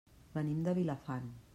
Venim 0.37 0.63
de 0.69 0.75
Vilafant. 0.81 1.33